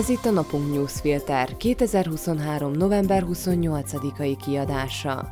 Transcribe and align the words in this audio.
Ez 0.00 0.08
itt 0.08 0.24
a 0.24 0.30
Napunk 0.30 0.72
Newsfilter 0.74 1.56
2023. 1.56 2.72
november 2.72 3.24
28-ai 3.32 4.36
kiadása. 4.44 5.30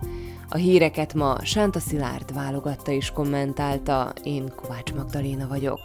A 0.49 0.57
híreket 0.57 1.15
ma 1.15 1.37
Sánta 1.43 1.79
Szilárd 1.79 2.35
válogatta 2.35 2.91
és 2.91 3.11
kommentálta, 3.11 4.13
én 4.23 4.53
Kovács 4.57 4.95
Magdaléna 4.95 5.47
vagyok. 5.47 5.81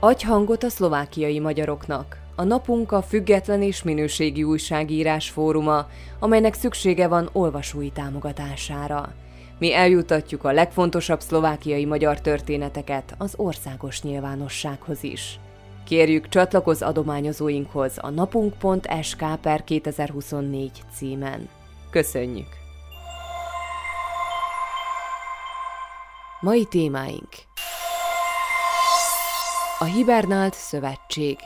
Adj 0.00 0.24
hangot 0.24 0.62
a 0.62 0.68
szlovákiai 0.68 1.38
magyaroknak. 1.38 2.16
A 2.36 2.44
napunk 2.44 2.92
a 2.92 3.02
független 3.02 3.62
és 3.62 3.82
minőségi 3.82 4.42
újságírás 4.42 5.30
fóruma, 5.30 5.86
amelynek 6.18 6.54
szüksége 6.54 7.08
van 7.08 7.28
olvasói 7.32 7.90
támogatására. 7.90 9.14
Mi 9.60 9.74
eljutatjuk 9.74 10.44
a 10.44 10.52
legfontosabb 10.52 11.20
szlovákiai 11.20 11.84
magyar 11.84 12.20
történeteket 12.20 13.14
az 13.18 13.34
országos 13.36 14.02
nyilvánossághoz 14.02 15.02
is. 15.02 15.38
Kérjük 15.84 16.28
csatlakozz 16.28 16.82
adományozóinkhoz 16.82 17.98
a 18.00 18.10
napunk.sk 18.10 19.24
per 19.40 19.64
2024 19.64 20.70
címen. 20.94 21.48
Köszönjük! 21.90 22.48
Mai 26.40 26.64
témáink 26.64 27.28
A 29.78 29.84
Hibernált 29.84 30.54
Szövetség 30.54 31.38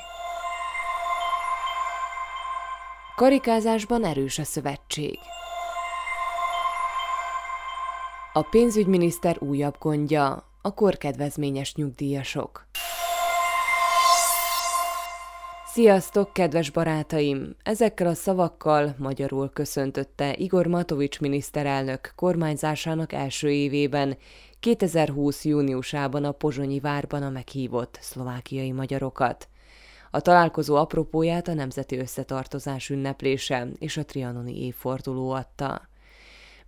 Karikázásban 3.16 4.04
erős 4.04 4.38
a 4.38 4.44
szövetség. 4.44 5.18
A 8.36 8.42
pénzügyminiszter 8.42 9.36
újabb 9.40 9.76
gondja, 9.78 10.50
a 10.62 10.74
korkedvezményes 10.74 11.74
nyugdíjasok. 11.74 12.66
Sziasztok, 15.66 16.32
kedves 16.32 16.70
barátaim! 16.70 17.56
Ezekkel 17.62 18.06
a 18.06 18.14
szavakkal 18.14 18.94
magyarul 18.98 19.50
köszöntötte 19.50 20.34
Igor 20.36 20.66
Matovics 20.66 21.20
miniszterelnök 21.20 22.12
kormányzásának 22.16 23.12
első 23.12 23.50
évében, 23.50 24.16
2020. 24.60 25.44
júniusában 25.44 26.24
a 26.24 26.32
Pozsonyi 26.32 26.80
várban 26.80 27.22
a 27.22 27.30
meghívott 27.30 27.98
szlovákiai 28.00 28.72
magyarokat. 28.72 29.48
A 30.10 30.20
találkozó 30.20 30.74
apropóját 30.74 31.48
a 31.48 31.54
Nemzeti 31.54 31.98
Összetartozás 31.98 32.90
ünneplése 32.90 33.68
és 33.78 33.96
a 33.96 34.04
trianoni 34.04 34.64
évforduló 34.64 35.30
adta. 35.30 35.92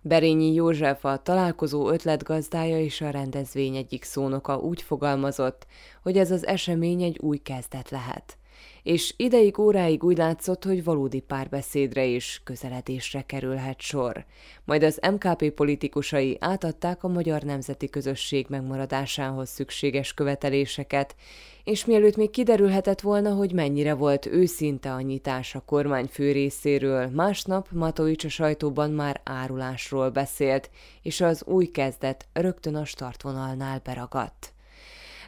Berényi 0.07 0.53
József 0.55 1.05
a 1.05 1.23
találkozó 1.23 1.89
ötletgazdája 1.91 2.81
és 2.81 3.01
a 3.01 3.11
rendezvény 3.11 3.77
egyik 3.77 4.05
szónoka 4.05 4.59
úgy 4.59 4.83
fogalmazott, 4.83 5.67
hogy 6.03 6.19
ez 6.19 6.31
az 6.31 6.47
esemény 6.47 7.03
egy 7.03 7.19
új 7.19 7.37
kezdet 7.37 7.91
lehet. 7.91 8.39
És 8.87 9.15
ideig 9.17 9.59
óráig 9.59 10.05
úgy 10.05 10.17
látszott, 10.17 10.65
hogy 10.65 10.85
valódi 10.85 11.21
párbeszédre 11.21 12.07
és 12.07 12.41
közeledésre 12.45 13.23
kerülhet 13.23 13.81
sor. 13.81 14.25
Majd 14.65 14.83
az 14.83 15.01
MKP 15.13 15.51
politikusai 15.51 16.37
átadták 16.41 17.05
a 17.05 17.09
magyar 17.09 17.43
nemzeti 17.43 17.89
közösség 17.89 18.47
megmaradásához 18.49 19.49
szükséges 19.49 20.15
követeléseket, 20.15 21.17
és 21.65 21.85
mielőtt 21.85 22.17
még 22.17 22.31
kiderülhetett 22.31 23.01
volna, 23.01 23.35
hogy 23.35 23.53
mennyire 23.53 23.95
volt 23.95 24.27
őszinte 24.27 24.93
a 24.93 25.01
nyitás 25.01 25.55
a 25.55 25.61
kormányfő 25.61 26.33
részéről, 26.33 27.07
másnap 27.07 27.69
Matovics 27.73 28.25
a 28.25 28.29
sajtóban 28.29 28.91
már 28.91 29.21
árulásról 29.25 30.11
beszélt, 30.11 30.71
és 31.03 31.21
az 31.21 31.45
új 31.47 31.67
kezdet 31.67 32.27
rögtön 32.33 32.75
a 32.75 32.85
startvonalnál 32.85 33.81
beragadt. 33.85 34.55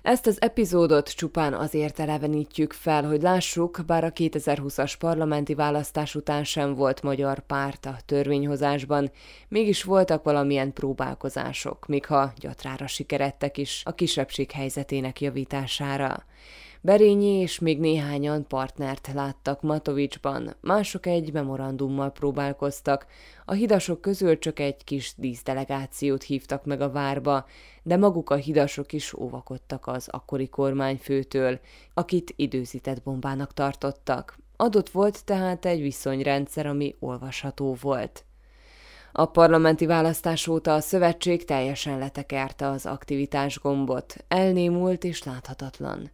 Ezt 0.09 0.27
az 0.27 0.41
epizódot 0.41 1.15
csupán 1.15 1.55
azért 1.55 2.01
elevenítjük 2.01 2.73
fel, 2.73 3.05
hogy 3.05 3.23
lássuk, 3.23 3.81
bár 3.87 4.05
a 4.05 4.13
2020-as 4.13 4.95
parlamenti 4.99 5.55
választás 5.55 6.15
után 6.15 6.45
sem 6.45 6.75
volt 6.75 7.03
magyar 7.03 7.41
párt 7.41 7.87
a 7.87 7.97
törvényhozásban, 8.07 9.11
mégis 9.49 9.83
voltak 9.83 10.23
valamilyen 10.23 10.73
próbálkozások, 10.73 11.87
míg 11.87 12.07
ha 12.07 12.33
gyatrára 12.39 12.87
sikeredtek 12.87 13.59
is 13.59 13.83
a 13.85 13.93
kisebbség 13.93 14.51
helyzetének 14.51 15.21
javítására. 15.21 16.25
Berényi 16.81 17.41
és 17.41 17.59
még 17.59 17.79
néhányan 17.79 18.47
partnert 18.47 19.11
láttak 19.15 19.63
Matovicsban, 19.63 20.57
mások 20.61 21.07
egy 21.07 21.33
memorandummal 21.33 22.11
próbálkoztak, 22.11 23.07
a 23.45 23.53
hidasok 23.53 24.01
közül 24.01 24.39
csak 24.39 24.59
egy 24.59 24.85
kis 24.85 25.13
díszdelegációt 25.17 26.23
hívtak 26.23 26.65
meg 26.65 26.81
a 26.81 26.91
várba, 26.91 27.47
de 27.89 27.97
maguk 27.97 28.31
a 28.31 28.35
hidasok 28.35 28.93
is 28.93 29.15
óvakodtak 29.15 29.87
az 29.87 30.09
akkori 30.09 30.49
kormányfőtől, 30.49 31.61
akit 31.95 32.33
időzített 32.37 33.03
bombának 33.03 33.55
tartottak. 33.55 34.39
Adott 34.57 34.89
volt 34.91 35.25
tehát 35.25 35.65
egy 35.65 35.81
viszonyrendszer, 35.81 36.67
ami 36.67 36.95
olvasható 36.99 37.77
volt. 37.81 38.25
A 39.13 39.25
parlamenti 39.25 39.87
választás 39.87 40.47
óta 40.47 40.75
a 40.75 40.81
szövetség 40.81 41.45
teljesen 41.45 41.99
letekerte 41.99 42.69
az 42.69 42.87
aktivitás 42.87 43.59
gombot, 43.59 44.25
elnémult 44.29 45.05
és 45.05 45.23
láthatatlan. 45.23 46.11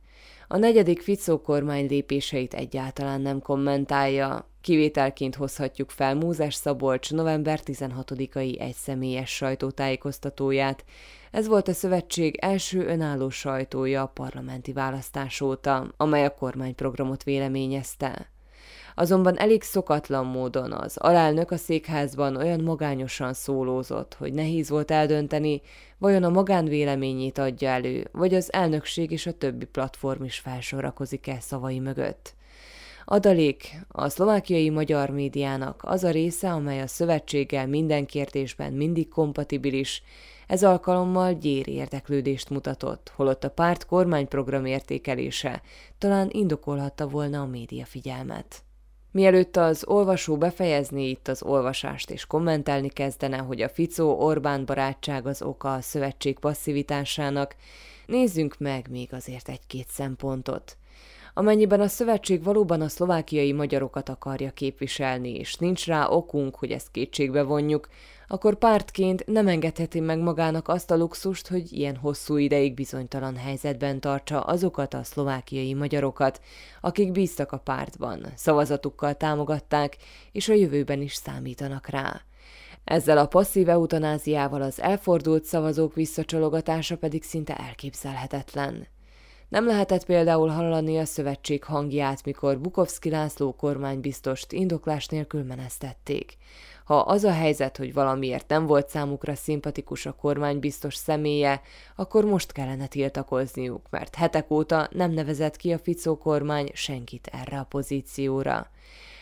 A 0.54 0.56
negyedik 0.56 1.02
Ficó 1.02 1.40
kormány 1.40 1.86
lépéseit 1.86 2.54
egyáltalán 2.54 3.20
nem 3.20 3.40
kommentálja, 3.40 4.48
Kivételként 4.60 5.34
hozhatjuk 5.34 5.90
fel 5.90 6.14
Mózes 6.14 6.54
Szabolcs 6.54 7.12
november 7.12 7.60
16-ai 7.64 8.60
egyszemélyes 8.60 9.30
sajtótájékoztatóját. 9.34 10.84
Ez 11.30 11.46
volt 11.46 11.68
a 11.68 11.72
szövetség 11.72 12.36
első 12.36 12.86
önálló 12.86 13.28
sajtója 13.28 14.02
a 14.02 14.06
parlamenti 14.06 14.72
választás 14.72 15.40
óta, 15.40 15.92
amely 15.96 16.24
a 16.24 16.34
kormányprogramot 16.34 17.22
véleményezte. 17.22 18.33
Azonban 18.94 19.38
elég 19.38 19.62
szokatlan 19.62 20.26
módon 20.26 20.72
az 20.72 20.96
alelnök 20.96 21.50
a 21.50 21.56
székházban 21.56 22.36
olyan 22.36 22.60
magányosan 22.60 23.32
szólózott, 23.32 24.14
hogy 24.14 24.32
nehéz 24.32 24.68
volt 24.68 24.90
eldönteni, 24.90 25.60
vajon 25.98 26.22
a 26.22 26.28
magánvéleményét 26.28 27.38
adja 27.38 27.68
elő, 27.68 28.08
vagy 28.12 28.34
az 28.34 28.52
elnökség 28.52 29.10
és 29.10 29.26
a 29.26 29.32
többi 29.32 29.64
platform 29.64 30.24
is 30.24 30.38
felsorakozik-e 30.38 31.36
szavai 31.40 31.78
mögött. 31.78 32.34
Adalék 33.04 33.80
a 33.88 34.08
szlovákiai 34.08 34.70
magyar 34.70 35.10
médiának 35.10 35.82
az 35.84 36.04
a 36.04 36.10
része, 36.10 36.52
amely 36.52 36.80
a 36.80 36.86
szövetséggel 36.86 37.66
minden 37.66 38.06
kérdésben 38.06 38.72
mindig 38.72 39.08
kompatibilis, 39.08 40.02
ez 40.46 40.64
alkalommal 40.64 41.32
gyéri 41.32 41.72
érdeklődést 41.72 42.50
mutatott, 42.50 43.12
holott 43.14 43.44
a 43.44 43.50
párt 43.50 43.86
kormányprogram 43.86 44.64
értékelése 44.64 45.62
talán 45.98 46.28
indokolhatta 46.32 47.08
volna 47.08 47.40
a 47.40 47.46
média 47.46 47.84
figyelmet. 47.84 48.63
Mielőtt 49.14 49.56
az 49.56 49.84
olvasó 49.86 50.36
befejezni 50.36 51.08
itt 51.08 51.28
az 51.28 51.42
olvasást 51.42 52.10
és 52.10 52.26
kommentálni 52.26 52.88
kezdene, 52.88 53.36
hogy 53.36 53.62
a 53.62 53.68
Ficó-Orbán 53.68 54.64
barátság 54.64 55.26
az 55.26 55.42
oka 55.42 55.72
a 55.72 55.80
szövetség 55.80 56.38
passzivitásának, 56.38 57.56
nézzünk 58.06 58.58
meg 58.58 58.86
még 58.90 59.12
azért 59.12 59.48
egy-két 59.48 59.88
szempontot. 59.88 60.76
Amennyiben 61.36 61.80
a 61.80 61.88
szövetség 61.88 62.42
valóban 62.42 62.80
a 62.80 62.88
szlovákiai 62.88 63.52
magyarokat 63.52 64.08
akarja 64.08 64.50
képviselni, 64.50 65.34
és 65.34 65.54
nincs 65.54 65.86
rá 65.86 66.06
okunk, 66.08 66.56
hogy 66.56 66.70
ezt 66.70 66.90
kétségbe 66.90 67.42
vonjuk, 67.42 67.88
akkor 68.28 68.54
pártként 68.54 69.26
nem 69.26 69.48
engedheti 69.48 70.00
meg 70.00 70.18
magának 70.18 70.68
azt 70.68 70.90
a 70.90 70.96
luxust, 70.96 71.48
hogy 71.48 71.72
ilyen 71.72 71.96
hosszú 71.96 72.36
ideig 72.36 72.74
bizonytalan 72.74 73.36
helyzetben 73.36 74.00
tartsa 74.00 74.40
azokat 74.40 74.94
a 74.94 75.02
szlovákiai 75.02 75.74
magyarokat, 75.74 76.40
akik 76.80 77.12
bíztak 77.12 77.52
a 77.52 77.58
pártban, 77.58 78.26
szavazatukkal 78.34 79.14
támogatták, 79.14 79.96
és 80.32 80.48
a 80.48 80.54
jövőben 80.54 81.00
is 81.00 81.14
számítanak 81.14 81.88
rá. 81.88 82.20
Ezzel 82.84 83.18
a 83.18 83.26
passzív 83.26 83.68
eutanáziával 83.68 84.62
az 84.62 84.80
elfordult 84.80 85.44
szavazók 85.44 85.94
visszacsalogatása 85.94 86.96
pedig 86.96 87.22
szinte 87.22 87.56
elképzelhetetlen. 87.56 88.86
Nem 89.48 89.66
lehetett 89.66 90.04
például 90.04 90.48
hallani 90.48 90.98
a 90.98 91.04
szövetség 91.04 91.64
hangját, 91.64 92.24
mikor 92.24 92.58
Bukovszki 92.58 93.10
László 93.10 93.52
kormánybiztost 93.52 94.52
indoklás 94.52 95.06
nélkül 95.06 95.42
menesztették. 95.42 96.36
Ha 96.84 96.98
az 96.98 97.24
a 97.24 97.32
helyzet, 97.32 97.76
hogy 97.76 97.92
valamiért 97.92 98.48
nem 98.48 98.66
volt 98.66 98.88
számukra 98.88 99.34
szimpatikus 99.34 100.06
a 100.06 100.12
kormánybiztos 100.12 100.94
személye, 100.94 101.60
akkor 101.96 102.24
most 102.24 102.52
kellene 102.52 102.86
tiltakozniuk, 102.86 103.86
mert 103.90 104.14
hetek 104.14 104.50
óta 104.50 104.88
nem 104.90 105.10
nevezett 105.10 105.56
ki 105.56 105.72
a 105.72 105.78
Ficó 105.78 106.18
kormány 106.18 106.70
senkit 106.72 107.26
erre 107.32 107.58
a 107.58 107.64
pozícióra. 107.64 108.70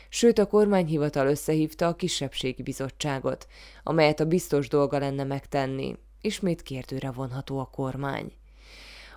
Sőt, 0.09 0.39
a 0.39 0.47
kormányhivatal 0.47 1.27
összehívta 1.27 1.87
a 1.87 1.97
kisebbségi 1.97 2.63
bizottságot, 2.63 3.47
amelyet 3.83 4.21
a 4.21 4.27
biztos 4.27 4.69
dolga 4.69 4.99
lenne 4.99 5.25
megtenni. 5.25 5.97
Ismét 6.21 6.63
kérdőre 6.63 7.11
vonható 7.11 7.59
a 7.59 7.71
kormány. 7.73 8.33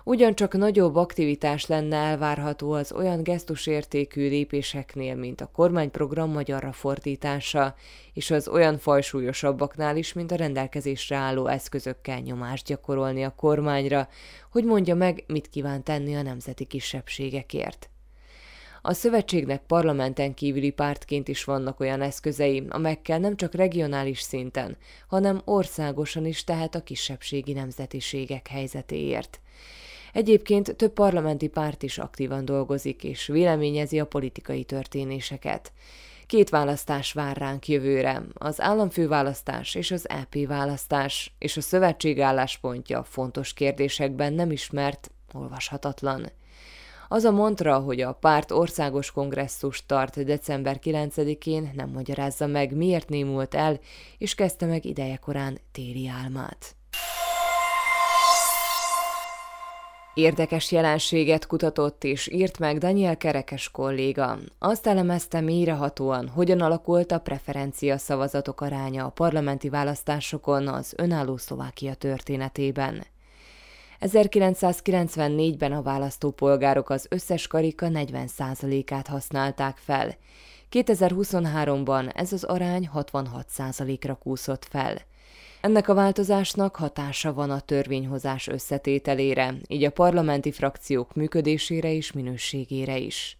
Ugyancsak 0.08 0.56
nagyobb 0.56 0.96
aktivitás 0.96 1.66
lenne 1.66 1.96
elvárható 1.96 2.72
az 2.72 2.92
olyan 2.92 3.22
gesztusértékű 3.22 4.28
lépéseknél, 4.28 5.14
mint 5.14 5.40
a 5.40 5.50
kormányprogram 5.52 6.30
magyarra 6.30 6.72
fordítása, 6.72 7.74
és 8.12 8.30
az 8.30 8.48
olyan 8.48 8.78
fajsúlyosabbaknál 8.78 9.96
is, 9.96 10.12
mint 10.12 10.30
a 10.30 10.36
rendelkezésre 10.36 11.16
álló 11.16 11.46
eszközökkel 11.46 12.18
nyomást 12.18 12.66
gyakorolni 12.66 13.24
a 13.24 13.34
kormányra, 13.34 14.08
hogy 14.50 14.64
mondja 14.64 14.94
meg, 14.94 15.24
mit 15.26 15.48
kíván 15.48 15.82
tenni 15.82 16.14
a 16.14 16.22
nemzeti 16.22 16.64
kisebbségekért. 16.64 17.90
A 18.82 18.92
szövetségnek 18.92 19.62
parlamenten 19.66 20.34
kívüli 20.34 20.70
pártként 20.70 21.28
is 21.28 21.44
vannak 21.44 21.80
olyan 21.80 22.00
eszközei, 22.00 22.66
amelyekkel 22.68 23.18
nem 23.18 23.36
csak 23.36 23.54
regionális 23.54 24.20
szinten, 24.20 24.76
hanem 25.08 25.40
országosan 25.44 26.26
is 26.26 26.44
tehet 26.44 26.74
a 26.74 26.82
kisebbségi 26.82 27.52
nemzetiségek 27.52 28.48
helyzetéért. 28.48 29.40
Egyébként 30.16 30.76
több 30.76 30.92
parlamenti 30.92 31.48
párt 31.48 31.82
is 31.82 31.98
aktívan 31.98 32.44
dolgozik 32.44 33.04
és 33.04 33.26
véleményezi 33.26 34.00
a 34.00 34.06
politikai 34.06 34.64
történéseket. 34.64 35.72
Két 36.26 36.48
választás 36.48 37.12
vár 37.12 37.36
ránk 37.36 37.68
jövőre, 37.68 38.22
az 38.34 38.60
államfőválasztás 38.60 39.74
és 39.74 39.90
az 39.90 40.08
EP 40.08 40.46
választás, 40.46 41.34
és 41.38 41.56
a 41.56 41.60
szövetség 41.60 42.20
álláspontja 42.20 43.04
fontos 43.04 43.52
kérdésekben 43.52 44.32
nem 44.32 44.50
ismert, 44.50 45.10
olvashatatlan. 45.32 46.30
Az 47.08 47.24
a 47.24 47.30
mantra, 47.30 47.78
hogy 47.78 48.00
a 48.00 48.12
párt 48.12 48.50
országos 48.50 49.10
kongresszus 49.10 49.86
tart 49.86 50.24
december 50.24 50.78
9-én, 50.82 51.70
nem 51.74 51.90
magyarázza 51.90 52.46
meg, 52.46 52.76
miért 52.76 53.08
némult 53.08 53.54
el, 53.54 53.80
és 54.18 54.34
kezdte 54.34 54.66
meg 54.66 54.84
idejekorán 54.84 55.58
téli 55.72 56.08
álmát. 56.08 56.75
Érdekes 60.18 60.72
jelenséget 60.72 61.46
kutatott 61.46 62.04
és 62.04 62.28
írt 62.32 62.58
meg 62.58 62.78
Daniel 62.78 63.16
Kerekes 63.16 63.70
kolléga. 63.70 64.38
Azt 64.58 64.86
elemezte 64.86 65.40
mélyrehatóan, 65.40 66.28
hogyan 66.28 66.60
alakult 66.60 67.12
a 67.12 67.18
preferencia 67.18 67.98
szavazatok 67.98 68.60
aránya 68.60 69.04
a 69.04 69.10
parlamenti 69.10 69.68
választásokon 69.68 70.68
az 70.68 70.94
önálló 70.96 71.36
Szlovákia 71.36 71.94
történetében. 71.94 73.06
1994-ben 74.00 75.72
a 75.72 75.82
választópolgárok 75.82 76.90
az 76.90 77.06
összes 77.10 77.46
karika 77.46 77.86
40%-át 77.90 79.06
használták 79.06 79.76
fel. 79.76 80.14
2023-ban 80.70 82.16
ez 82.16 82.32
az 82.32 82.44
arány 82.44 82.90
66%-ra 82.94 84.14
kúszott 84.14 84.64
fel. 84.64 84.96
Ennek 85.66 85.88
a 85.88 85.94
változásnak 85.94 86.76
hatása 86.76 87.32
van 87.32 87.50
a 87.50 87.60
törvényhozás 87.60 88.46
összetételére, 88.46 89.54
így 89.68 89.84
a 89.84 89.90
parlamenti 89.90 90.52
frakciók 90.52 91.14
működésére 91.14 91.92
és 91.92 92.12
minőségére 92.12 92.96
is. 92.98 93.38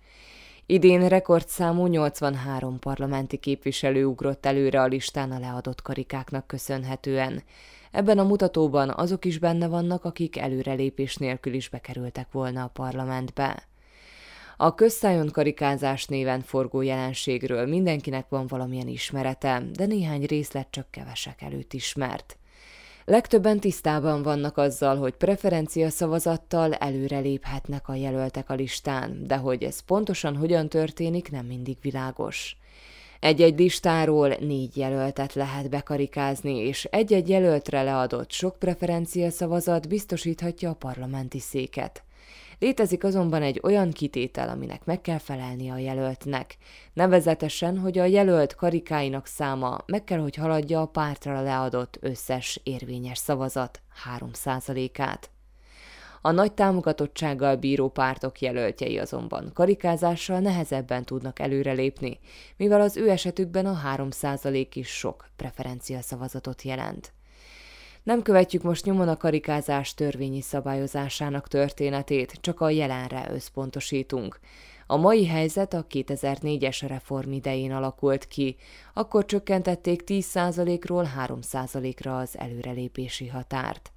Idén 0.66 1.08
rekordszámú 1.08 1.86
83 1.86 2.78
parlamenti 2.78 3.36
képviselő 3.36 4.04
ugrott 4.04 4.46
előre 4.46 4.80
a 4.80 4.86
listán 4.86 5.32
a 5.32 5.38
leadott 5.38 5.82
karikáknak 5.82 6.46
köszönhetően. 6.46 7.42
Ebben 7.90 8.18
a 8.18 8.24
mutatóban 8.24 8.90
azok 8.90 9.24
is 9.24 9.38
benne 9.38 9.68
vannak, 9.68 10.04
akik 10.04 10.38
előrelépés 10.38 11.16
nélkül 11.16 11.54
is 11.54 11.68
bekerültek 11.68 12.32
volna 12.32 12.62
a 12.62 12.70
parlamentbe. 12.72 13.62
A 14.58 14.74
közszájon 14.74 15.30
karikázás 15.30 16.04
néven 16.04 16.40
forgó 16.40 16.80
jelenségről 16.80 17.66
mindenkinek 17.66 18.28
van 18.28 18.46
valamilyen 18.46 18.88
ismerete, 18.88 19.62
de 19.72 19.86
néhány 19.86 20.24
részlet 20.24 20.66
csak 20.70 20.90
kevesek 20.90 21.42
előtt 21.42 21.72
ismert. 21.72 22.36
Legtöbben 23.04 23.60
tisztában 23.60 24.22
vannak 24.22 24.56
azzal, 24.56 24.96
hogy 24.96 25.14
preferencia 25.14 25.90
szavazattal 25.90 26.72
előreléphetnek 26.74 27.88
a 27.88 27.94
jelöltek 27.94 28.50
a 28.50 28.54
listán, 28.54 29.26
de 29.26 29.36
hogy 29.36 29.62
ez 29.62 29.80
pontosan 29.80 30.36
hogyan 30.36 30.68
történik, 30.68 31.30
nem 31.30 31.46
mindig 31.46 31.76
világos. 31.80 32.56
Egy-egy 33.20 33.58
listáról 33.58 34.28
négy 34.28 34.76
jelöltet 34.76 35.34
lehet 35.34 35.70
bekarikázni, 35.70 36.56
és 36.56 36.84
egy-egy 36.84 37.28
jelöltre 37.28 37.82
leadott 37.82 38.30
sok 38.30 38.58
preferencia 38.58 39.30
szavazat 39.30 39.88
biztosíthatja 39.88 40.70
a 40.70 40.74
parlamenti 40.74 41.40
széket. 41.40 42.05
Létezik 42.58 43.04
azonban 43.04 43.42
egy 43.42 43.60
olyan 43.62 43.90
kitétel, 43.90 44.48
aminek 44.48 44.84
meg 44.84 45.00
kell 45.00 45.18
felelni 45.18 45.70
a 45.70 45.76
jelöltnek. 45.76 46.56
Nevezetesen, 46.92 47.78
hogy 47.78 47.98
a 47.98 48.04
jelölt 48.04 48.54
karikáinak 48.54 49.26
száma 49.26 49.78
meg 49.86 50.04
kell, 50.04 50.18
hogy 50.18 50.34
haladja 50.34 50.80
a 50.80 50.86
pártra 50.86 51.40
leadott 51.42 51.98
összes 52.00 52.60
érvényes 52.62 53.18
szavazat 53.18 53.82
3%-át. 54.18 55.30
A 56.22 56.30
nagy 56.30 56.52
támogatottsággal 56.52 57.56
bíró 57.56 57.88
pártok 57.88 58.40
jelöltjei 58.40 58.98
azonban 58.98 59.50
karikázással 59.54 60.38
nehezebben 60.38 61.04
tudnak 61.04 61.38
előrelépni, 61.38 62.18
mivel 62.56 62.80
az 62.80 62.96
ő 62.96 63.10
esetükben 63.10 63.66
a 63.66 63.80
3% 63.96 64.66
is 64.72 64.88
sok 64.88 65.28
preferencia 65.36 66.00
szavazatot 66.00 66.62
jelent. 66.62 67.15
Nem 68.06 68.22
követjük 68.22 68.62
most 68.62 68.84
nyomon 68.84 69.08
a 69.08 69.16
karikázás 69.16 69.94
törvényi 69.94 70.40
szabályozásának 70.40 71.48
történetét, 71.48 72.38
csak 72.40 72.60
a 72.60 72.70
jelenre 72.70 73.26
összpontosítunk. 73.30 74.40
A 74.86 74.96
mai 74.96 75.26
helyzet 75.26 75.74
a 75.74 75.86
2004-es 75.90 76.84
reform 76.86 77.32
idején 77.32 77.72
alakult 77.72 78.26
ki, 78.26 78.56
akkor 78.94 79.24
csökkentették 79.24 80.02
10%-ról 80.06 81.08
3%-ra 81.26 82.18
az 82.18 82.38
előrelépési 82.38 83.26
határt. 83.26 83.92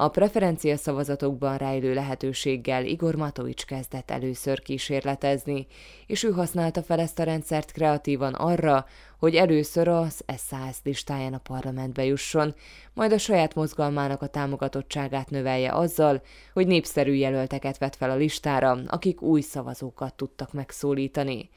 A 0.00 0.08
preferencia 0.08 0.76
szavazatokban 0.76 1.56
rejlő 1.56 1.94
lehetőséggel 1.94 2.84
Igor 2.84 3.14
Matovics 3.14 3.64
kezdett 3.64 4.10
először 4.10 4.62
kísérletezni, 4.62 5.66
és 6.06 6.22
ő 6.22 6.30
használta 6.30 6.82
fel 6.82 7.00
ezt 7.00 7.18
a 7.18 7.22
rendszert 7.22 7.72
kreatívan 7.72 8.34
arra, 8.34 8.86
hogy 9.18 9.34
először 9.34 9.88
az 9.88 10.24
SZSZ 10.36 10.80
listáján 10.82 11.34
a 11.34 11.38
parlamentbe 11.38 12.04
jusson, 12.04 12.54
majd 12.94 13.12
a 13.12 13.18
saját 13.18 13.54
mozgalmának 13.54 14.22
a 14.22 14.26
támogatottságát 14.26 15.30
növelje 15.30 15.72
azzal, 15.72 16.22
hogy 16.52 16.66
népszerű 16.66 17.12
jelölteket 17.12 17.78
vett 17.78 17.96
fel 17.96 18.10
a 18.10 18.16
listára, 18.16 18.78
akik 18.86 19.22
új 19.22 19.40
szavazókat 19.40 20.14
tudtak 20.14 20.52
megszólítani. 20.52 21.50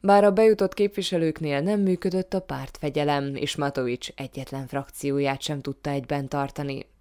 Bár 0.00 0.24
a 0.24 0.32
bejutott 0.32 0.74
képviselőknél 0.74 1.60
nem 1.60 1.80
működött 1.80 2.34
a 2.34 2.40
pártfegyelem, 2.40 3.34
és 3.34 3.56
Matovics 3.56 4.08
egyetlen 4.14 4.66
frakcióját 4.66 5.42
sem 5.42 5.60
tudta 5.60 5.90
egyben 5.90 6.28
tartani. 6.28 6.92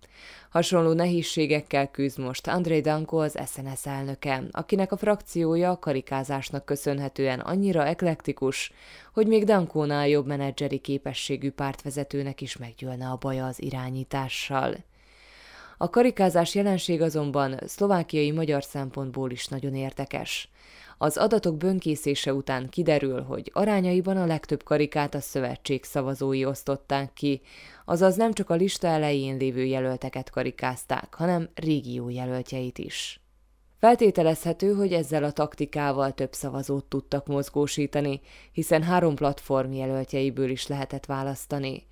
Hasonló 0.50 0.94
nehézségekkel 0.94 1.92
küzd 1.92 2.20
most 2.20 2.48
André 2.48 2.80
Danko 2.80 3.18
az 3.18 3.38
SNS 3.46 3.86
elnöke, 3.86 4.44
akinek 4.52 4.92
a 4.92 4.98
frakciója 4.98 5.70
a 5.70 5.80
karikázásnak 5.80 6.66
köszönhetően 6.66 7.40
annyira 7.40 7.86
eklektikus, 7.86 8.74
hogy 9.14 9.28
még 9.28 9.44
Dankónál 9.44 10.08
jobb 10.08 10.26
menedzseri 10.26 10.78
képességű 10.78 11.52
pártvezetőnek 11.52 12.42
is 12.42 12.58
meggyőlne 12.58 13.08
a 13.08 13.18
baja 13.20 13.46
az 13.46 13.62
irányítással. 13.62 14.76
A 15.78 15.90
karikázás 15.90 16.56
jelenség 16.56 17.02
azonban 17.02 17.60
szlovákiai 17.66 18.32
magyar 18.32 18.64
szempontból 18.64 19.32
is 19.32 19.48
nagyon 19.48 19.76
érdekes. 19.76 20.50
Az 20.98 21.18
adatok 21.18 21.58
bönkészése 21.58 22.34
után 22.34 22.70
kiderül, 22.70 23.22
hogy 23.22 23.52
arányaiban 23.54 24.18
a 24.18 24.26
legtöbb 24.26 24.64
karikát 24.64 25.16
a 25.16 25.20
szövetség 25.20 25.84
szavazói 25.84 26.46
osztották 26.46 27.14
ki, 27.14 27.42
azaz 27.86 28.16
nem 28.16 28.34
csak 28.34 28.50
a 28.50 28.56
lista 28.56 28.88
elején 28.88 29.38
lévő 29.38 29.64
jelölteket 29.66 30.30
karikázták, 30.30 31.16
hanem 31.16 31.50
régió 31.56 32.10
jelöltjeit 32.10 32.78
is. 32.78 33.24
Feltételezhető, 33.80 34.74
hogy 34.74 34.94
ezzel 34.94 35.24
a 35.24 35.32
taktikával 35.32 36.12
több 36.14 36.34
szavazót 36.34 36.86
tudtak 36.86 37.28
mozgósítani, 37.28 38.22
hiszen 38.52 38.84
három 38.84 39.16
platform 39.16 39.72
jelöltjeiből 39.72 40.50
is 40.50 40.68
lehetett 40.68 41.06
választani. 41.06 41.88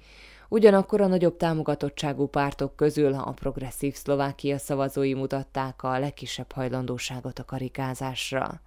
Ugyanakkor 0.50 1.02
a 1.02 1.08
nagyobb 1.08 1.38
támogatottságú 1.38 2.28
pártok 2.28 2.76
közül 2.76 3.14
a 3.14 3.32
progresszív 3.32 3.96
Szlovákia 3.96 4.58
szavazói 4.58 5.14
mutatták 5.14 5.84
a 5.84 6.00
legkisebb 6.00 6.52
hajlandóságot 6.52 7.40
a 7.40 7.46
karikázásra. 7.46 8.62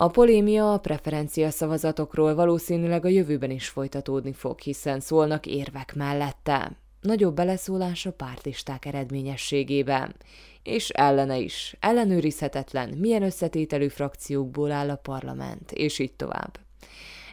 A 0.00 0.08
polémia 0.08 0.72
a 0.72 0.78
preferencia 0.78 1.50
szavazatokról 1.50 2.34
valószínűleg 2.34 3.04
a 3.04 3.08
jövőben 3.08 3.50
is 3.50 3.68
folytatódni 3.68 4.32
fog, 4.32 4.60
hiszen 4.60 5.00
szólnak 5.00 5.46
érvek 5.46 5.94
mellette. 5.94 6.76
Nagyobb 7.00 7.34
beleszólás 7.34 8.06
a 8.06 8.12
pártisták 8.12 8.84
eredményességében. 8.84 10.14
És 10.62 10.88
ellene 10.88 11.38
is. 11.38 11.76
Ellenőrizhetetlen, 11.80 12.88
milyen 12.88 13.22
összetételű 13.22 13.88
frakciókból 13.88 14.70
áll 14.70 14.90
a 14.90 14.96
parlament, 14.96 15.72
és 15.72 15.98
így 15.98 16.14
tovább. 16.14 16.58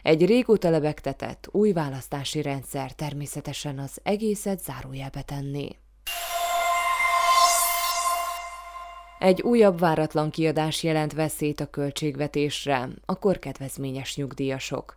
Egy 0.02 0.26
régóta 0.26 0.70
lebegtetett, 0.70 1.48
új 1.50 1.72
választási 1.72 2.42
rendszer 2.42 2.92
természetesen 2.92 3.78
az 3.78 3.98
egészet 4.02 4.62
zárójelbe 4.62 5.22
tenni. 5.22 5.68
Egy 9.18 9.42
újabb 9.42 9.78
váratlan 9.78 10.30
kiadás 10.30 10.82
jelent 10.82 11.12
veszélyt 11.12 11.60
a 11.60 11.70
költségvetésre, 11.70 12.88
a 13.06 13.18
korkedvezményes 13.18 14.16
nyugdíjasok. 14.16 14.96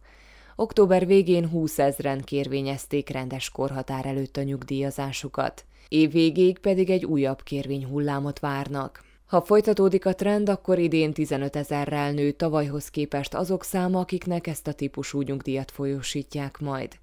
Október 0.55 1.05
végén 1.05 1.49
20 1.49 1.79
ezren 1.79 2.21
kérvényezték 2.21 3.09
rendes 3.09 3.49
korhatár 3.49 4.05
előtt 4.05 4.37
a 4.37 4.43
nyugdíjazásukat. 4.43 5.65
Év 5.87 6.11
végéig 6.11 6.59
pedig 6.59 6.89
egy 6.89 7.05
újabb 7.05 7.43
kérvényhullámot 7.43 8.39
várnak. 8.39 9.03
Ha 9.25 9.41
folytatódik 9.41 10.05
a 10.05 10.15
trend, 10.15 10.49
akkor 10.49 10.79
idén 10.79 11.13
15 11.13 11.55
ezerrel 11.55 12.11
nő 12.11 12.31
tavalyhoz 12.31 12.89
képest 12.89 13.33
azok 13.33 13.63
száma, 13.63 13.99
akiknek 13.99 14.47
ezt 14.47 14.67
a 14.67 14.73
típusú 14.73 15.21
nyugdíjat 15.21 15.71
folyósítják 15.71 16.59
majd. 16.59 16.95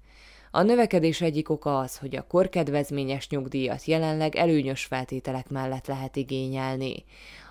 A 0.57 0.63
növekedés 0.63 1.21
egyik 1.21 1.49
oka 1.49 1.79
az, 1.79 1.97
hogy 1.97 2.15
a 2.15 2.27
korkedvezményes 2.27 3.29
nyugdíjat 3.29 3.85
jelenleg 3.85 4.35
előnyös 4.35 4.85
feltételek 4.85 5.49
mellett 5.49 5.87
lehet 5.87 6.15
igényelni. 6.15 7.03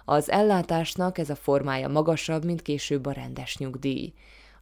Az 0.04 0.30
ellátásnak 0.30 1.18
ez 1.18 1.30
a 1.30 1.34
formája 1.34 1.88
magasabb, 1.88 2.44
mint 2.44 2.62
később 2.62 3.06
a 3.06 3.12
rendes 3.12 3.58
nyugdíj. 3.58 4.12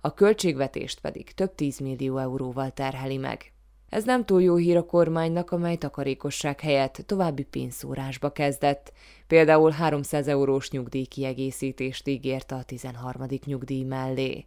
A 0.00 0.14
költségvetést 0.14 1.00
pedig 1.00 1.32
több 1.32 1.54
tízmillió 1.54 2.18
euróval 2.18 2.70
terheli 2.70 3.16
meg. 3.16 3.52
Ez 3.88 4.04
nem 4.04 4.24
túl 4.24 4.42
jó 4.42 4.56
hír 4.56 4.76
a 4.76 4.86
kormánynak, 4.86 5.50
amely 5.50 5.76
takarékosság 5.76 6.60
helyett 6.60 7.02
további 7.06 7.42
pénzszórásba 7.42 8.30
kezdett. 8.30 8.92
Például 9.26 9.70
300 9.70 10.28
eurós 10.28 10.70
nyugdíjkiegészítést 10.70 12.08
ígért 12.08 12.52
a 12.52 12.62
13. 12.62 13.26
nyugdíj 13.44 13.82
mellé. 13.82 14.46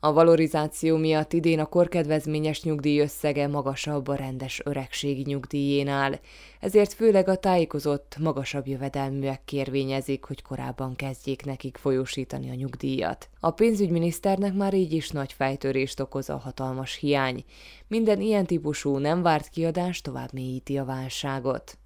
A 0.00 0.12
valorizáció 0.12 0.96
miatt 0.96 1.32
idén 1.32 1.58
a 1.58 1.66
korkedvezményes 1.66 2.62
nyugdíj 2.62 3.00
összege 3.00 3.46
magasabb 3.46 4.08
a 4.08 4.14
rendes 4.14 4.60
öregségi 4.64 5.22
nyugdíjénál, 5.26 6.20
ezért 6.60 6.92
főleg 6.92 7.28
a 7.28 7.36
tájékozott, 7.36 8.16
magasabb 8.20 8.66
jövedelműek 8.66 9.40
kérvényezik, 9.44 10.24
hogy 10.24 10.42
korábban 10.42 10.96
kezdjék 10.96 11.44
nekik 11.44 11.76
folyósítani 11.76 12.50
a 12.50 12.54
nyugdíjat. 12.54 13.28
A 13.40 13.50
pénzügyminiszternek 13.50 14.54
már 14.54 14.74
így 14.74 14.92
is 14.92 15.10
nagy 15.10 15.32
fejtörést 15.32 16.00
okoz 16.00 16.30
a 16.30 16.36
hatalmas 16.36 16.94
hiány. 16.94 17.44
Minden 17.86 18.20
ilyen 18.20 18.46
típusú 18.46 18.96
nem 18.96 19.22
várt 19.22 19.48
kiadás 19.48 20.00
tovább 20.00 20.32
mélyíti 20.32 20.78
a 20.78 20.84
válságot. 20.84 21.78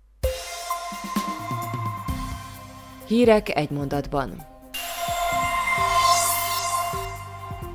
Hírek 3.07 3.57
egy 3.57 3.71
mondatban. 3.71 4.52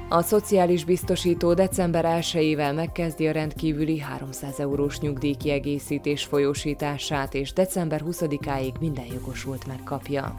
A 0.10 0.22
szociális 0.22 0.84
biztosító 0.84 1.54
december 1.54 2.06
1-ével 2.20 2.76
megkezdi 2.76 3.28
a 3.28 3.32
rendkívüli 3.32 4.00
300 4.00 4.60
eurós 4.60 5.00
nyugdíjkiegészítés 5.00 6.24
folyósítását, 6.24 7.34
és 7.34 7.54
december 7.54 8.02
20-áig 8.06 8.80
minden 8.80 9.06
jogosult 9.06 9.68
megkapja. 9.68 10.36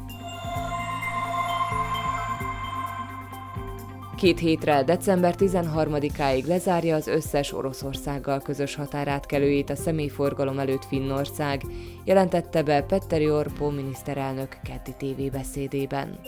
Két 4.17 4.39
hétre, 4.39 4.83
december 4.83 5.35
13-áig 5.39 6.47
lezárja 6.47 6.95
az 6.95 7.07
összes 7.07 7.53
Oroszországgal 7.53 8.41
közös 8.41 8.75
határátkelőjét 8.75 9.71
a 9.71 9.77
személyforgalom 9.77 10.59
előtt 10.59 10.85
Finnország, 10.85 11.63
jelentette 12.05 12.63
be 12.63 12.83
Petteri 12.83 13.31
Orpo 13.31 13.71
miniszterelnök 13.71 14.57
keddi 14.63 14.95
tévébeszédében. 14.99 16.19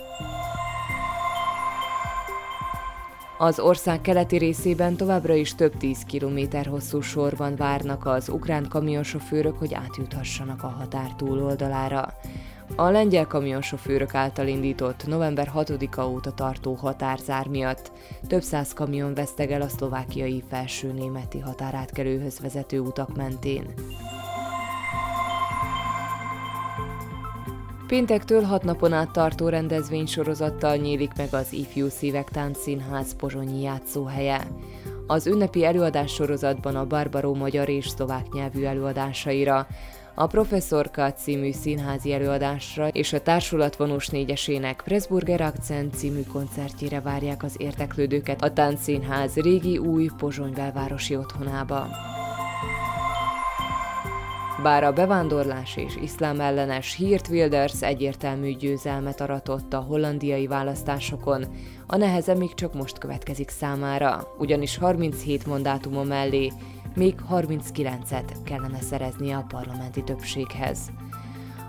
Az 3.42 3.58
ország 3.60 4.00
keleti 4.00 4.36
részében 4.36 4.96
továbbra 4.96 5.34
is 5.34 5.54
több 5.54 5.76
tíz 5.76 6.02
kilométer 6.02 6.66
hosszú 6.66 7.00
sorban 7.00 7.56
várnak 7.56 8.06
az 8.06 8.28
ukrán 8.28 8.68
kamionsofőrök, 8.68 9.58
hogy 9.58 9.74
átjuthassanak 9.74 10.62
a 10.62 10.68
határ 10.78 11.14
túloldalára. 11.16 12.14
A 12.76 12.90
lengyel 12.90 13.26
kamionsofőrök 13.26 14.14
által 14.14 14.46
indított 14.46 15.06
november 15.06 15.50
6-a 15.56 16.02
óta 16.02 16.32
tartó 16.32 16.74
határzár 16.74 17.46
miatt 17.46 17.92
több 18.26 18.42
száz 18.42 18.72
kamion 18.72 19.14
vesztegel 19.14 19.60
a 19.60 19.68
szlovákiai 19.68 20.42
felső 20.48 20.92
németi 20.92 21.38
határátkelőhöz 21.38 22.40
vezető 22.40 22.80
utak 22.80 23.16
mentén. 23.16 23.74
Péntektől 27.90 28.42
hat 28.42 28.62
napon 28.62 28.92
át 28.92 29.10
tartó 29.10 29.48
rendezvénysorozattal 29.48 30.76
nyílik 30.76 31.10
meg 31.16 31.28
az 31.34 31.52
Ifjú 31.52 31.88
Szívek 31.88 32.28
Táncszínház 32.28 33.16
pozsonyi 33.16 33.62
játszóhelye. 33.62 34.46
Az 35.06 35.26
ünnepi 35.26 35.64
előadás 35.64 36.12
sorozatban 36.12 36.76
a 36.76 36.86
Barbaró 36.86 37.34
magyar 37.34 37.68
és 37.68 37.88
szlovák 37.88 38.32
nyelvű 38.32 38.64
előadásaira, 38.64 39.66
a 40.14 40.26
Professzorka 40.26 41.12
című 41.12 41.52
színházi 41.52 42.12
előadásra 42.12 42.88
és 42.88 43.12
a 43.12 43.20
Társulat 43.20 43.76
négyesének 44.10 44.82
Pressburger 44.84 45.40
Akcent 45.40 45.94
című 45.94 46.22
koncertjére 46.32 47.00
várják 47.00 47.42
az 47.42 47.54
érteklődőket 47.58 48.42
a 48.42 48.52
Táncszínház 48.52 49.34
régi 49.34 49.78
új 49.78 50.10
Pozsony 50.16 50.52
belvárosi 50.52 51.16
otthonába. 51.16 51.88
Bár 54.62 54.84
a 54.84 54.92
bevándorlás 54.92 55.76
és 55.76 55.96
iszlám 55.96 56.40
ellenes 56.40 56.94
Hirt 56.94 57.28
Wilders 57.28 57.82
egyértelmű 57.82 58.56
győzelmet 58.56 59.20
aratott 59.20 59.72
a 59.72 59.80
hollandiai 59.80 60.46
választásokon, 60.46 61.44
a 61.86 61.96
neheze 61.96 62.34
még 62.34 62.54
csak 62.54 62.74
most 62.74 62.98
következik 62.98 63.48
számára, 63.48 64.34
ugyanis 64.38 64.76
37 64.76 65.46
mandátuma 65.46 66.02
mellé 66.02 66.52
még 66.94 67.14
39-et 67.30 68.36
kellene 68.44 68.80
szereznie 68.80 69.36
a 69.36 69.46
parlamenti 69.48 70.02
többséghez. 70.02 70.78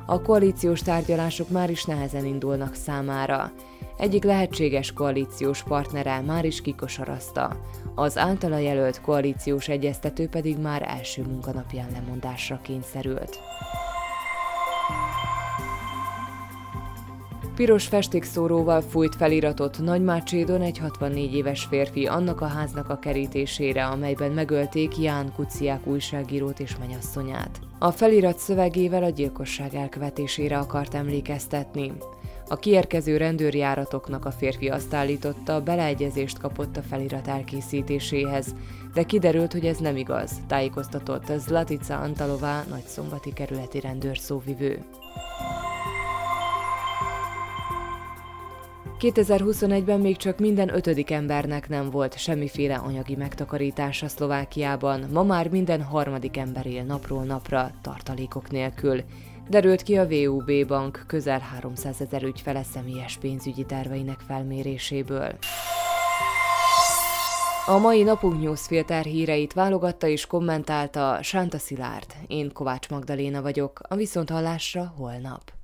A 0.06 0.22
koalíciós 0.22 0.82
tárgyalások 0.82 1.50
már 1.50 1.70
is 1.70 1.86
nehezen 1.86 2.26
indulnak 2.26 2.74
számára, 2.74 3.52
egyik 4.02 4.24
lehetséges 4.24 4.94
koalíciós 4.94 5.64
partnere 5.64 6.22
már 6.22 6.46
is 6.46 6.62
kikosarazta, 6.62 7.58
az 7.96 8.18
általa 8.18 8.58
jelölt 8.58 9.02
koalíciós 9.02 9.68
egyeztető 9.68 10.28
pedig 10.28 10.58
már 10.58 10.82
első 10.88 11.22
munkanapján 11.22 11.88
lemondásra 11.92 12.60
kényszerült. 12.64 13.40
Piros 17.56 17.88
festékszóróval 17.88 18.82
fújt 18.82 19.16
feliratot 19.16 19.80
Nagymácsédon 19.80 20.62
egy 20.62 20.78
64 20.78 21.34
éves 21.34 21.64
férfi 21.70 22.08
annak 22.08 22.42
a 22.42 22.48
háznak 22.48 22.90
a 22.90 23.00
kerítésére, 23.00 23.86
amelyben 23.86 24.32
megölték 24.32 24.98
Ján 24.98 25.34
Kuciák 25.36 25.88
újságírót 25.88 26.60
és 26.60 26.78
menyasszonyát. 26.80 27.60
A 27.80 27.92
felirat 27.92 28.38
szövegével 28.38 29.04
a 29.04 29.10
gyilkosság 29.10 29.76
elkövetésére 29.76 30.58
akart 30.58 30.94
emlékeztetni. 30.94 31.92
A 32.52 32.60
kiérkező 32.60 33.18
rendőrjáratoknak 33.18 34.26
a 34.26 34.32
férfi 34.32 34.70
azt 34.70 34.94
állította, 34.94 35.62
beleegyezést 35.62 36.40
kapott 36.40 36.78
a 36.78 36.82
felirat 36.82 37.28
elkészítéséhez, 37.28 38.56
de 38.94 39.04
kiderült, 39.04 39.52
hogy 39.52 39.66
ez 39.66 39.78
nem 39.78 39.98
igaz, 39.98 40.32
tájékoztatott 40.48 41.32
Zlatica 41.38 42.00
Antalová 42.00 42.64
nagyszombati 42.70 43.34
kerületi 43.34 43.80
rendőrszóvivő. 43.80 44.84
2021-ben 49.00 50.00
még 50.00 50.18
csak 50.18 50.40
minden 50.40 50.76
ötödik 50.76 51.12
embernek 51.12 51.70
nem 51.70 51.90
volt 51.90 52.18
semmiféle 52.18 52.76
anyagi 52.76 53.16
megtakarítása 53.16 54.08
Szlovákiában, 54.08 55.06
ma 55.12 55.24
már 55.24 55.50
minden 55.50 55.82
harmadik 55.82 56.38
ember 56.38 56.66
él 56.66 56.84
napról 56.84 57.24
napra 57.24 57.72
tartalékok 57.82 58.52
nélkül, 58.52 59.04
derült 59.52 59.84
ki 59.84 59.98
a 59.98 60.08
VUB 60.08 60.68
bank 60.68 61.04
közel 61.08 61.40
300 61.40 62.02
ezer 62.02 62.24
ügyfele 62.24 62.64
személyes 62.64 63.18
pénzügyi 63.18 63.66
terveinek 63.66 64.20
felméréséből. 64.28 65.38
A 67.66 67.78
mai 67.78 68.04
napunk 68.04 68.42
newsfilter 68.42 69.06
híreit 69.06 69.54
válogatta 69.54 70.08
és 70.08 70.26
kommentálta 70.26 71.20
Sánta 71.22 71.58
Szilárd. 71.58 72.16
Én 72.28 72.52
Kovács 72.54 72.90
Magdaléna 72.90 73.42
vagyok, 73.42 73.80
a 73.90 73.96
Viszonthallásra 73.96 74.94
holnap. 74.98 75.61